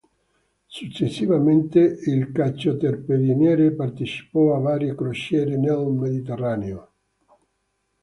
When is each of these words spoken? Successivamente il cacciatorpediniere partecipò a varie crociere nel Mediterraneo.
Successivamente 0.65 1.77
il 1.79 2.31
cacciatorpediniere 2.31 3.71
partecipò 3.75 4.55
a 4.55 4.59
varie 4.59 4.95
crociere 4.95 5.57
nel 5.57 5.85
Mediterraneo. 5.91 6.93